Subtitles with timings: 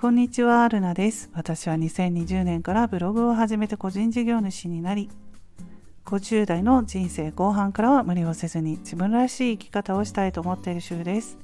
[0.00, 1.28] こんにちは、アルナです。
[1.34, 5.10] 私は2020年からブログを始めて個人事業主になり、
[6.04, 11.36] 50代の人生後半からは無理をせずに自分らしい生き方をしたいと思っている週です。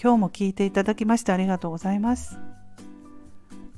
[0.00, 2.38] 今日も聞いていただきましてありがとうございます。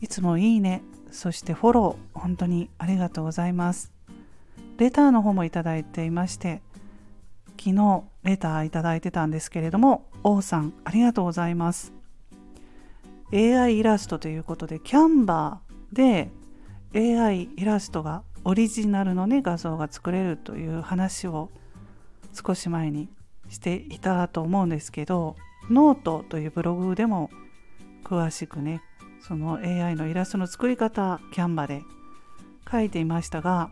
[0.02, 3.90] いつもいいね、そしてフォロー、本当にありがとうございます。
[4.76, 6.60] レターの方もいただいていまして、
[7.58, 11.98] 昨日レターいただいてたんですけれども、王さんありがとうございます。
[13.32, 16.30] AI イラストということで Canva で
[16.94, 21.50] AI イラストがオリジナルのね画像が作れるという話を
[22.32, 23.08] 少し前に
[23.48, 25.36] していたと思うんですけど
[25.68, 27.30] ノートというブログでも
[28.04, 28.82] 詳しくね
[29.20, 31.82] その AI のイラストの作り方 Canva で
[32.70, 33.70] 書いていましたが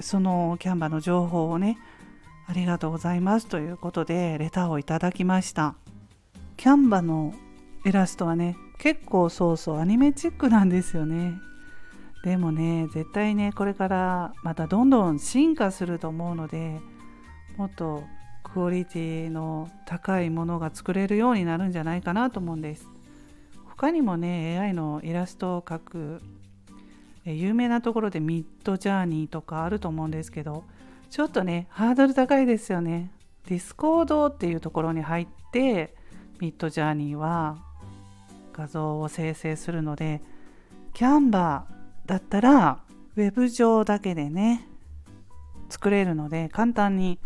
[0.00, 1.78] その Canva の情報をね
[2.46, 5.76] ありがとうございますということでレターをいただきました。
[6.56, 7.34] キャンバの
[7.84, 11.34] イラストはね結構そうそうアニメチックなんですよね。
[12.24, 16.80] でもね絶対ねこれからまたどんどん進化すると思うので
[17.58, 18.02] もっと
[18.42, 22.88] クオリティの高いものが作れるようになるんじゃないかなと思うんです。
[23.66, 26.22] 他にもね AI のイラストを描く
[27.24, 30.64] 有名なところでミッドジャーニーとかあると思うんですけど
[31.10, 33.10] ちょっとねハードル高いですよね。
[33.46, 35.94] Discord っていうところに入って
[36.40, 37.58] Midjourney は
[38.56, 40.22] 画像を生成するので
[40.92, 42.78] Canva だったら
[43.16, 44.66] ウェブ上だけでね
[45.68, 47.18] 作れるので簡単に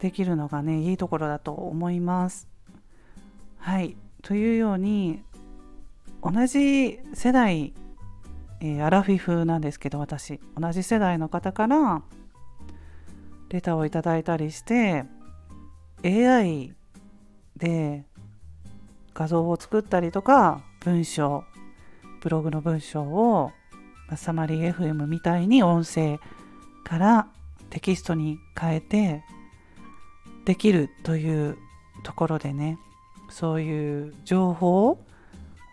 [0.00, 2.48] できるのがねいいところだと思います。
[3.58, 5.22] はいというように
[6.22, 7.74] 同じ世代、
[8.60, 12.02] えー、アラフィフなんですけど私同じ世代の方から
[13.50, 15.04] レターをいただいたりして
[16.04, 16.74] AI
[17.56, 18.04] で
[19.20, 21.44] 画像を作ったりとか文章
[22.22, 23.52] ブログの文章を
[24.16, 26.18] サマリー FM みたいに音声
[26.84, 27.26] から
[27.68, 29.22] テキストに変えて
[30.46, 31.58] できるという
[32.02, 32.78] ところでね
[33.28, 34.98] そういう情報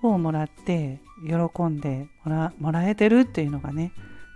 [0.04, 3.94] をもらって喜んでもらもらえてるっていうのがね、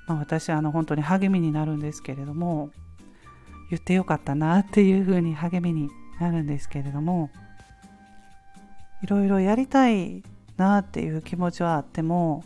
[0.07, 2.69] まあ、私あの本当に励みになるんですけれども
[3.69, 5.89] 言ってよかったなっていうふうに励みに
[6.21, 7.29] なるんですけれども
[9.03, 10.23] いろいろやりたい
[10.57, 12.43] なっていう気持ちはあっても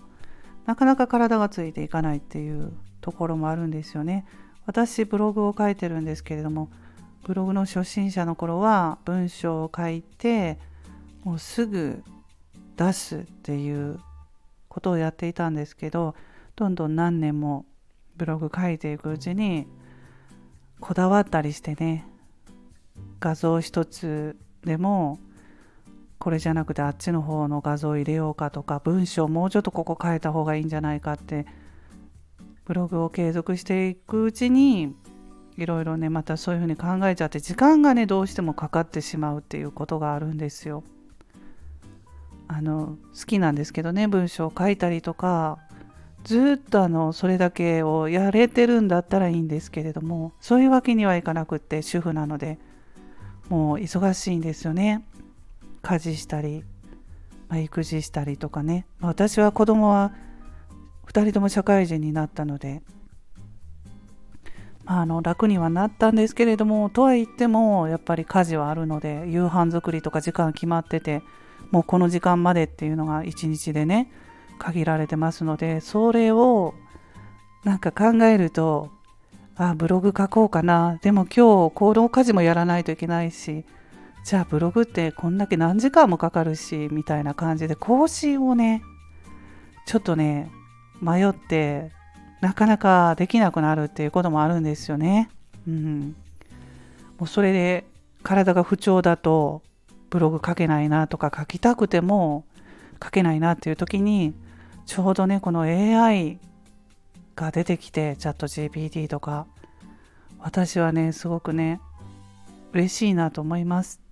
[0.66, 4.26] なかなか体がついていかないっていうところもあるんですよね。
[4.66, 6.70] 私ブログを書いてるんですけれども
[7.24, 10.58] ブログの初心者の頃は文章を書いて
[11.24, 12.04] もうすぐ
[12.76, 14.00] 出すっていう
[14.68, 16.16] ことをやっていたんですけど
[16.56, 17.66] どんどん何年も
[18.18, 19.68] ブログ書いていくうちに
[20.80, 22.08] こだわったりしてね
[23.20, 25.20] 画像一つでも
[26.26, 31.46] これじゃなくてあっちの方の画像を入れようかとか文章もうちょっとここ変えた方がいいんじゃないかって
[32.66, 34.96] ブログを継続していくうちに
[35.56, 40.84] いろいろねまたそういうふうに考えちゃって時間がねどうしてもかかってしまうっていうことがあるんですよ。
[42.48, 45.60] あの好きなんですけどね文章を書いたりとか
[46.24, 52.58] ずっとあのそれだけをやれてるんだったらいいんですけれどもそういうわけにはいかなくって主婦なので
[53.48, 55.06] もう忙しいんですよね。
[55.86, 56.64] 家事したり、
[57.48, 60.14] まあ、育児したりとかね、まあ、私は子供は
[61.08, 62.82] 2人とも社会人になったので、
[64.84, 71.22] まあ、あの楽にはなったんですけれどもとは言ってもやっぱり家事はあるので夕飯作りとか時間決まってて
[71.70, 74.12] もうこの時間までっていうのが1日でね
[74.58, 76.74] 限られてますのでそれを
[77.64, 78.90] なんか考えると
[79.56, 80.98] あブログ書こうかな。
[81.02, 83.66] でも今日行動家事もやらないといけないし
[84.26, 88.82] じゃあブログってこんだけ何時間もかかるしみたいな感じで更新をね
[89.86, 90.50] ちょっとね
[91.00, 91.92] 迷って
[92.42, 95.30] なかなかできなくなるっていうこともあるんですよね。
[95.68, 96.16] うん、
[97.20, 97.86] もうそれで
[98.24, 99.62] 体が不調だと
[100.10, 102.46] ブログ書けないなとか書きたくても
[103.04, 104.34] 書けないなっていう時に
[104.88, 106.40] ちょうどねこの AI
[107.36, 109.46] が出てきてチャット GPT とか
[110.40, 111.80] 私はねすごくね
[112.74, 114.05] 嬉しいなと思います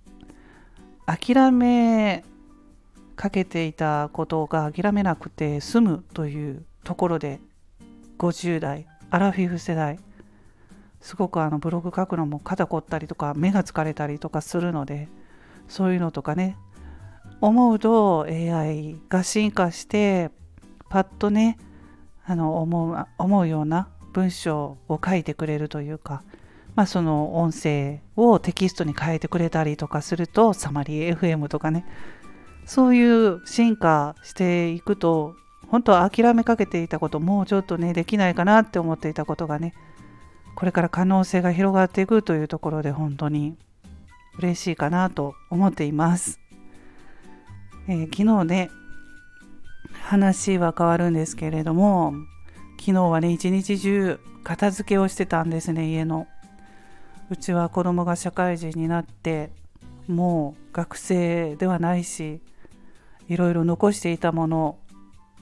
[1.06, 2.24] 諦め
[3.16, 7.40] かけていたことが諦めなくて済むというところで
[8.18, 9.98] 50代アラフィフ世代
[11.00, 15.08] すごくあのブログ書くのも肩凝ったりとか目が疲れたりとかするので
[15.68, 16.56] そういうのとかね
[17.40, 20.30] 思うと AI が進化して
[20.88, 21.58] パッとね
[22.24, 26.22] あの思う思うような文章を書いてくれるというか
[26.74, 31.86] まあ、その音声をテキストに変えてくれたりとかするとサマリー FM とかね
[32.66, 35.36] そういう進化していくと
[35.68, 39.74] 本当は諦めかけていたこともうちょっとねできないかなって思っていたことがね
[40.56, 43.56] これから可能性が広がっていくというところで本当に
[44.38, 46.40] 嬉しいかなと思っています。
[47.86, 48.70] えー、昨日ね
[50.02, 52.14] 話は変わるんですけれども
[52.80, 56.26] 昨日はね一日中片付けをしてたんですね家の。
[57.30, 59.50] うちは子供が社会人になって
[60.06, 62.40] もう学生ではないし
[63.28, 64.78] いろいろ残していたもの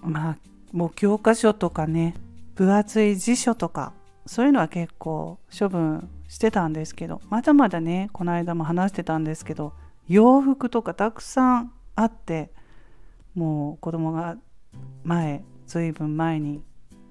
[0.01, 0.37] まあ
[0.73, 2.15] もう教科書とかね
[2.55, 3.93] 分厚い辞書とか
[4.27, 9.73] そういうのは結構処分してたんですけどまだまだねこの間も話してたんですけど
[10.09, 12.51] 洋服とかたくさんあって
[13.35, 14.37] もう子供が
[15.05, 16.63] 前ずいぶん前に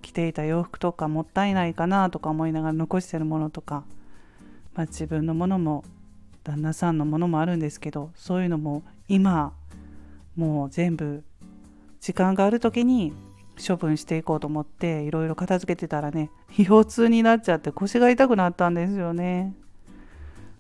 [0.02, 3.86] 着ていた洋服とかもったいないかなとか思いながら残してるものとか、
[4.74, 5.84] まあ、自分のものも
[6.44, 9.54] 旦那さんのものもあるんですけどそういうのも今
[10.36, 11.24] もう全部
[12.00, 13.14] 時間がある時に
[13.66, 19.56] 処分していこうと思っていろいろ片付けてたらね腰痛になっちゃって腰が痛くなったんですよね。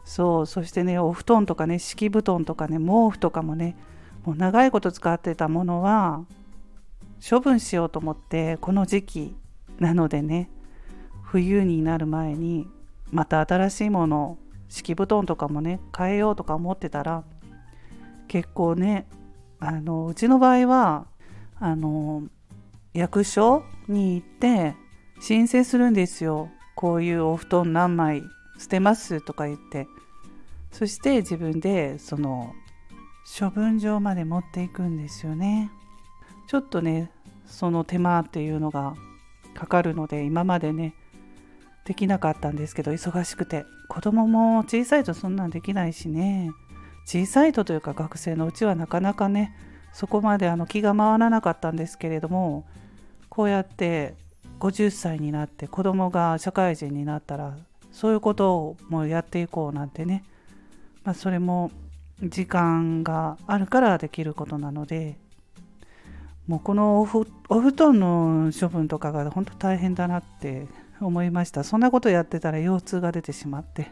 [0.04, 3.76] そうそしてねお布団とかね敷布団とかね毛布とかもね
[4.26, 6.26] もう長いこと使ってたものは
[7.28, 9.36] 処分しようと思ってこの時期
[9.80, 10.50] なのでね
[11.24, 12.68] 冬になる前に
[13.12, 14.38] また新しいもの
[14.70, 17.24] 敷布団とかもね変えようとか思ってたら
[18.28, 19.08] 結構ね
[19.60, 21.06] あのうちの場合は
[21.60, 22.24] あの
[22.94, 24.76] 役所に行って
[25.20, 26.50] 申請するんですよ。
[26.76, 28.24] こういうお布団何枚
[28.58, 29.88] 捨てますとか言って。
[30.72, 32.56] そして自分でその
[33.40, 35.70] 処分場まで持っていくんですよね。
[36.48, 37.12] ちょっとね
[37.46, 38.96] その手間っていうのが
[39.54, 40.96] かかるので今までね
[41.86, 43.66] できなかったんですけど忙しくて。
[43.92, 46.52] 子供も小さいとそんなんできないしね。
[47.06, 49.54] 小さいとというか学生のうちはなかなかね
[49.92, 52.66] そこまであの気が回らなかったんですけれども
[53.28, 54.16] こうやって
[54.62, 57.58] 50歳になって子供が社会人になったら
[57.92, 60.24] そういうことをもうやっていこうなんてね、
[61.04, 61.70] まあ、それも
[62.24, 65.18] 時間があるからできることなので
[66.48, 67.26] もうこのお布
[67.74, 70.68] 団の処分とかが本当大変だなって
[71.06, 73.92] 思いましたそんなことやってたら腰痛が出てしまって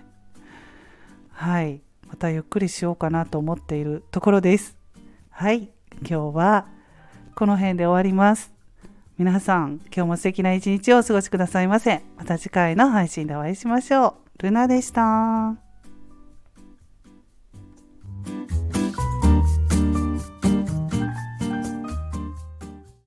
[1.31, 4.77] はいまたゆっくりしようかなと思っているところです
[5.29, 5.69] はい
[6.01, 6.79] 今日は
[7.39, 8.51] この辺で終わります。
[9.17, 12.03] 皆さん、今日も素敵な一日をお過ごしくださいませ。
[12.17, 14.43] また次回の配信でお会いしましょう。
[14.43, 15.68] ルナでした。